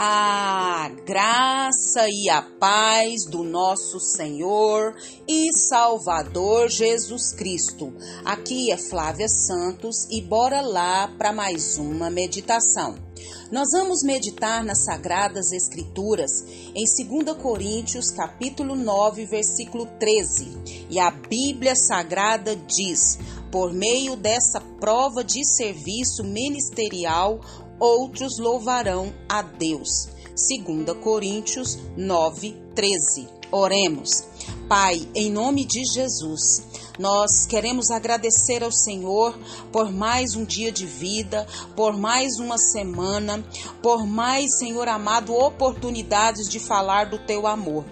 [0.00, 4.94] A graça e a paz do nosso Senhor
[5.26, 7.92] e Salvador Jesus Cristo.
[8.24, 12.94] Aqui é Flávia Santos e bora lá para mais uma meditação.
[13.50, 16.44] Nós vamos meditar nas sagradas escrituras
[16.76, 20.86] em 2 Coríntios, capítulo 9, versículo 13.
[20.88, 23.18] E a Bíblia Sagrada diz:
[23.50, 27.40] por meio dessa prova de serviço ministerial,
[27.78, 30.08] outros louvarão a Deus.
[30.64, 33.28] 2 Coríntios 9, 13.
[33.50, 34.24] Oremos.
[34.68, 36.62] Pai, em nome de Jesus,
[36.98, 39.38] nós queremos agradecer ao Senhor
[39.72, 43.44] por mais um dia de vida, por mais uma semana,
[43.82, 47.84] por mais, Senhor amado, oportunidades de falar do teu amor.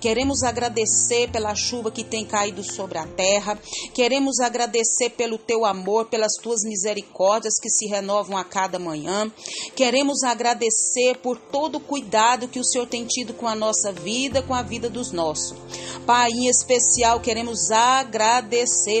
[0.00, 3.56] Queremos agradecer pela chuva que tem caído sobre a terra.
[3.94, 9.30] Queremos agradecer pelo teu amor, pelas tuas misericórdias que se renovam a cada manhã.
[9.76, 14.42] Queremos agradecer por todo o cuidado que o Senhor tem tido com a nossa vida,
[14.42, 15.56] com a vida dos nossos.
[16.04, 18.51] Pai, em especial, queremos agradecer,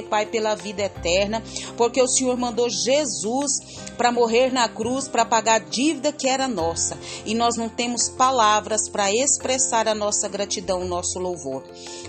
[0.08, 1.42] Pai, pela vida eterna,
[1.76, 3.52] porque o Senhor mandou Jesus
[3.96, 6.98] para morrer na cruz, para pagar a dívida que era nossa.
[7.24, 11.62] E nós não temos palavras para expressar a nossa gratidão, o nosso louvor.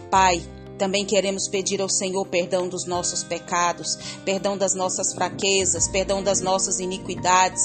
[0.09, 0.41] Pai,
[0.77, 6.41] também queremos pedir ao Senhor perdão dos nossos pecados, perdão das nossas fraquezas, perdão das
[6.41, 7.61] nossas iniquidades.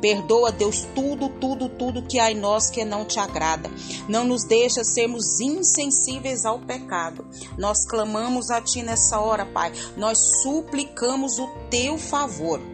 [0.00, 3.70] Perdoa, Deus, tudo, tudo, tudo que há em nós que não te agrada.
[4.08, 7.26] Não nos deixa sermos insensíveis ao pecado.
[7.58, 9.72] Nós clamamos a Ti nessa hora, Pai.
[9.96, 12.71] Nós suplicamos o Teu favor.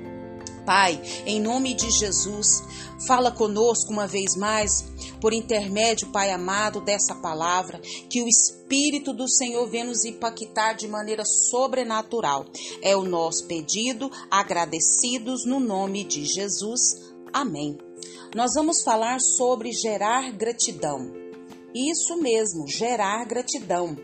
[0.68, 2.62] Pai, em nome de Jesus,
[3.06, 4.84] fala conosco uma vez mais,
[5.18, 7.80] por intermédio, Pai amado, dessa palavra,
[8.10, 12.44] que o Espírito do Senhor venha nos impactar de maneira sobrenatural.
[12.82, 16.82] É o nosso pedido, agradecidos no nome de Jesus.
[17.32, 17.78] Amém.
[18.34, 21.27] Nós vamos falar sobre gerar gratidão.
[21.74, 23.96] Isso mesmo, gerar gratidão.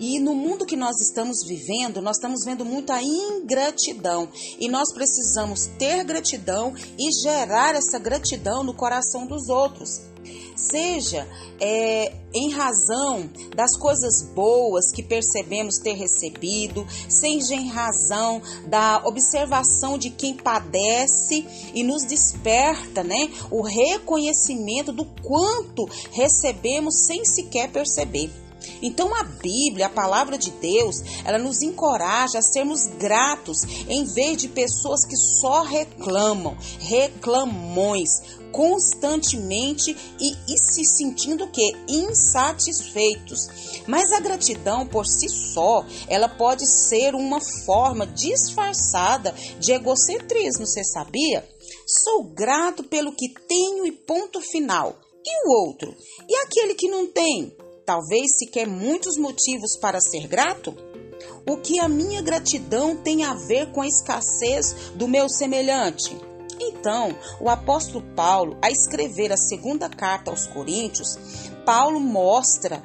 [0.00, 4.28] E no mundo que nós estamos vivendo, nós estamos vendo muita ingratidão.
[4.58, 10.11] E nós precisamos ter gratidão e gerar essa gratidão no coração dos outros
[10.56, 11.26] seja
[11.60, 19.98] é, em razão das coisas boas que percebemos ter recebido, seja em razão da observação
[19.98, 28.41] de quem padece e nos desperta, né, o reconhecimento do quanto recebemos sem sequer perceber.
[28.80, 34.36] Então a Bíblia, a palavra de Deus, ela nos encoraja a sermos gratos em vez
[34.38, 38.10] de pessoas que só reclamam, reclamões,
[38.52, 43.48] constantemente e, e se sentindo que insatisfeitos.
[43.86, 50.84] Mas a gratidão por si só, ela pode ser uma forma disfarçada de egocentrismo, você
[50.84, 51.48] sabia?
[51.86, 54.98] Sou grato pelo que tenho e ponto final.
[55.24, 55.94] E o outro?
[56.28, 57.56] E aquele que não tem?
[57.84, 60.74] Talvez se quer muitos motivos para ser grato?
[61.48, 66.16] O que a minha gratidão tem a ver com a escassez do meu semelhante?
[66.60, 71.18] Então, o apóstolo Paulo, a escrever a segunda carta aos Coríntios,
[71.64, 72.80] Paulo mostra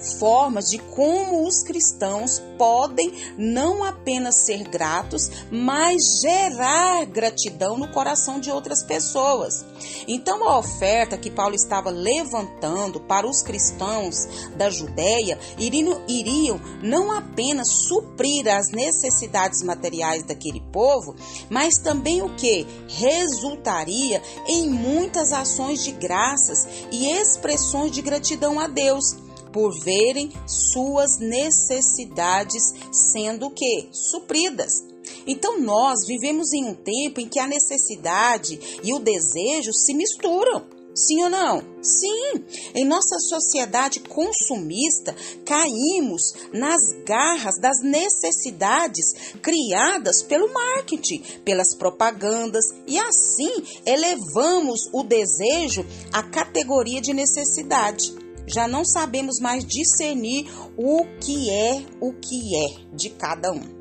[0.00, 8.40] formas de como os cristãos podem não apenas ser gratos, mas gerar gratidão no coração
[8.40, 9.64] de outras pessoas.
[10.06, 17.68] Então, a oferta que Paulo estava levantando para os cristãos da Judéia iriam, não apenas
[17.68, 21.14] suprir as necessidades materiais daquele povo,
[21.48, 22.66] mas também o que?
[22.88, 31.18] Resultaria em muitas ações de graças e expressões de gratidão a Deus por verem suas
[31.18, 34.90] necessidades sendo que supridas.
[35.26, 40.80] Então nós vivemos em um tempo em que a necessidade e o desejo se misturam.
[40.94, 41.62] Sim ou não?
[41.80, 42.44] Sim!
[42.74, 45.14] Em nossa sociedade consumista,
[45.46, 53.52] caímos nas garras das necessidades criadas pelo marketing, pelas propagandas e assim
[53.86, 58.12] elevamos o desejo à categoria de necessidade
[58.52, 63.80] já não sabemos mais discernir o que é o que é de cada um.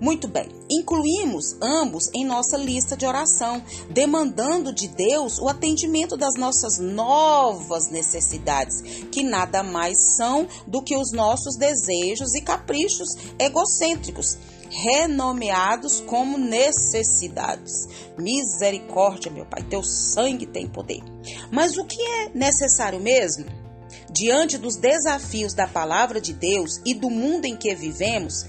[0.00, 6.34] Muito bem, incluímos ambos em nossa lista de oração, demandando de Deus o atendimento das
[6.36, 8.80] nossas novas necessidades,
[9.10, 14.38] que nada mais são do que os nossos desejos e caprichos egocêntricos,
[14.70, 17.88] renomeados como necessidades.
[18.16, 21.02] Misericórdia, meu Pai, teu sangue tem poder.
[21.50, 23.67] Mas o que é necessário mesmo?
[24.10, 28.44] Diante dos desafios da palavra de Deus e do mundo em que vivemos,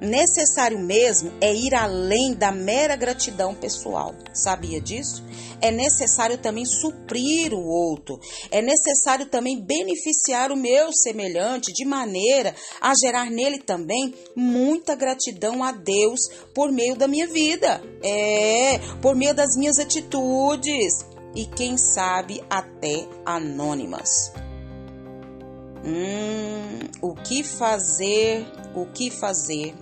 [0.00, 4.14] necessário mesmo é ir além da mera gratidão pessoal.
[4.32, 5.22] Sabia disso?
[5.60, 8.18] É necessário também suprir o outro.
[8.50, 15.62] É necessário também beneficiar o meu semelhante de maneira a gerar nele também muita gratidão
[15.62, 16.20] a Deus
[16.54, 17.82] por meio da minha vida.
[18.02, 21.04] É, por meio das minhas atitudes
[21.34, 24.32] e quem sabe até anônimas.
[25.84, 28.46] Hum, o que fazer?
[28.74, 29.74] O que fazer?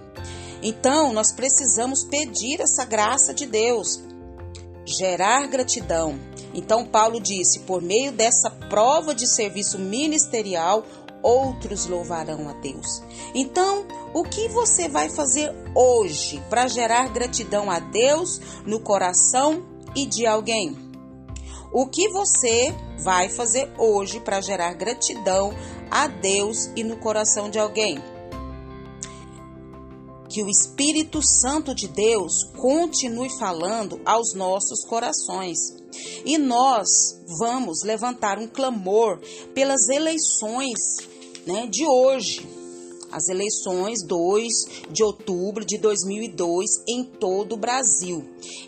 [0.63, 4.01] Então, nós precisamos pedir essa graça de Deus,
[4.85, 6.19] gerar gratidão.
[6.55, 10.85] Então, Paulo disse: por meio dessa prova de serviço ministerial,
[11.23, 13.03] outros louvarão a Deus.
[13.35, 20.07] Então, o que você vai fazer hoje para gerar gratidão a Deus no coração e
[20.07, 20.88] de alguém?
[21.73, 25.53] O que você vai fazer hoje para gerar gratidão
[25.91, 27.99] a Deus e no coração de alguém?
[30.29, 35.59] que o Espírito Santo de Deus continue falando aos nossos corações.
[36.25, 36.87] E nós
[37.39, 39.19] vamos levantar um clamor
[39.55, 40.79] pelas eleições
[41.47, 42.47] né, de hoje,
[43.11, 44.49] as eleições 2
[44.91, 48.25] de outubro de 2002 em todo o Brasil.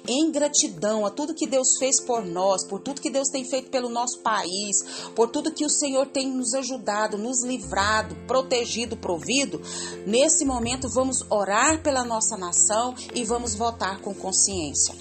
[0.07, 3.71] Em gratidão a tudo que Deus fez por nós, por tudo que Deus tem feito
[3.71, 4.77] pelo nosso país,
[5.15, 9.61] por tudo que o Senhor tem nos ajudado, nos livrado, protegido, provido,
[10.07, 14.95] nesse momento vamos orar pela nossa nação e vamos votar com consciência.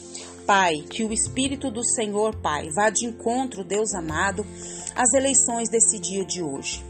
[0.50, 4.44] Pai, que o Espírito do Senhor, Pai, vá de encontro, Deus amado,
[4.96, 6.84] às eleições desse dia de hoje.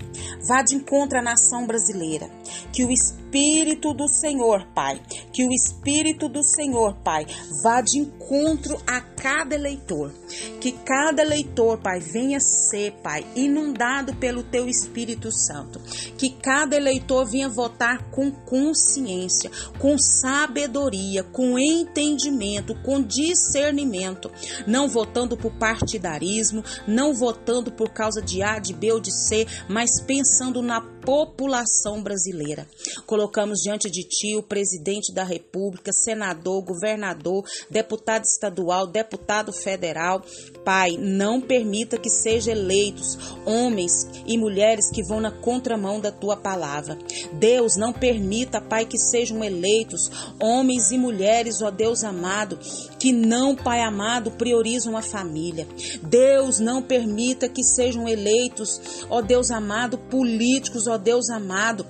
[0.47, 2.38] Vá de encontro à nação brasileira.
[2.71, 5.01] Que o Espírito do Senhor, Pai,
[5.33, 7.25] que o Espírito do Senhor, Pai,
[7.63, 10.13] vá de encontro a cada eleitor.
[10.59, 15.79] Que cada eleitor, Pai, venha ser, Pai, inundado pelo Teu Espírito Santo.
[16.17, 24.31] Que cada eleitor venha votar com consciência, com sabedoria, com entendimento, com discernimento.
[24.65, 29.45] Não votando por partidarismo, não votando por causa de A, de B ou de C,
[29.67, 32.67] mas pensando na população brasileira.
[33.05, 40.21] Colocamos diante de Ti o presidente da República, senador, governador, deputado estadual, deputado federal.
[40.63, 46.37] Pai, não permita que sejam eleitos homens e mulheres que vão na contramão da Tua
[46.37, 46.97] palavra.
[47.33, 52.59] Deus, não permita, Pai, que sejam eleitos homens e mulheres, ó Deus amado,
[52.99, 55.67] que não, Pai amado, priorizam a família.
[56.03, 61.85] Deus, não permita que sejam eleitos, ó Deus amado, políticos, ó Deus amado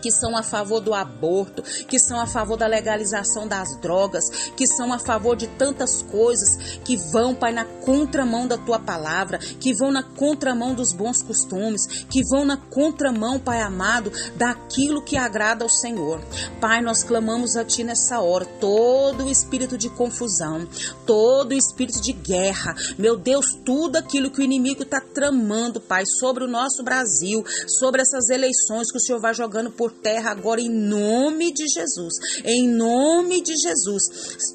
[0.00, 4.66] que são a favor do aborto, que são a favor da legalização das drogas, que
[4.66, 9.74] são a favor de tantas coisas que vão, Pai, na contramão da tua palavra, que
[9.74, 15.64] vão na contramão dos bons costumes, que vão na contramão, Pai amado, daquilo que agrada
[15.64, 16.20] ao Senhor.
[16.60, 20.66] Pai, nós clamamos a ti nessa hora, todo o espírito de confusão,
[21.06, 26.04] todo o espírito de guerra, meu Deus, tudo aquilo que o inimigo está tramando, Pai,
[26.06, 30.30] sobre o nosso Brasil, sobre essas eleições que o Senhor vai jogando por por terra
[30.30, 32.14] agora em nome de Jesus.
[32.44, 34.04] Em nome de Jesus.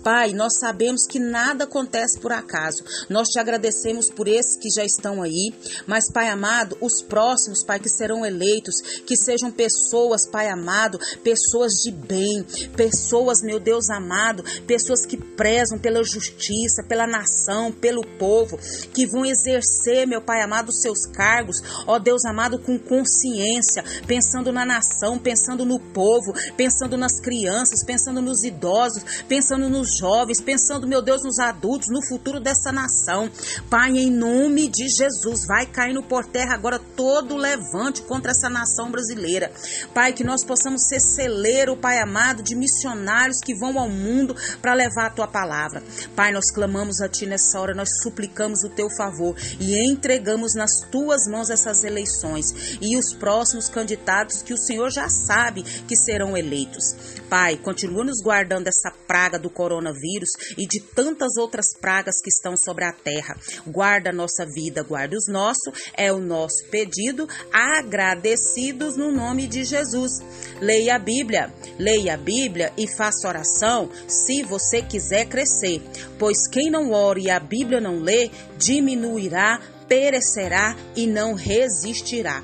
[0.03, 2.83] Pai, nós sabemos que nada acontece por acaso.
[3.09, 5.51] Nós te agradecemos por esses que já estão aí,
[5.87, 8.75] mas Pai amado, os próximos, Pai, que serão eleitos,
[9.07, 12.45] que sejam pessoas, Pai amado, pessoas de bem,
[12.75, 18.59] pessoas, meu Deus amado, pessoas que prezam pela justiça, pela nação, pelo povo,
[18.93, 24.65] que vão exercer, meu Pai amado, seus cargos, ó Deus amado, com consciência, pensando na
[24.65, 31.01] nação, pensando no povo, pensando nas crianças, pensando nos idosos, pensando nos jovens, pensando, meu
[31.01, 33.29] Deus, nos adultos, no futuro dessa nação.
[33.69, 38.91] Pai, em nome de Jesus, vai caindo por terra agora todo levante contra essa nação
[38.91, 39.51] brasileira.
[39.93, 44.73] Pai, que nós possamos ser celeiro, Pai amado, de missionários que vão ao mundo para
[44.73, 45.81] levar a tua palavra.
[46.15, 50.81] Pai, nós clamamos a ti nessa hora, nós suplicamos o teu favor e entregamos nas
[50.91, 56.35] tuas mãos essas eleições e os próximos candidatos que o Senhor já sabe que serão
[56.35, 56.83] eleitos.
[57.29, 62.55] Pai, continua nos guardando dessa praga do coronavírus e de tantas outras pragas que estão
[62.57, 63.35] sobre a terra.
[63.65, 70.11] Guarda nossa vida, guarda os nossos, é o nosso pedido, agradecidos no nome de Jesus.
[70.61, 75.81] Leia a Bíblia, leia a Bíblia e faça oração se você quiser crescer,
[76.17, 82.43] pois quem não ora e a Bíblia não lê, diminuirá, perecerá e não resistirá.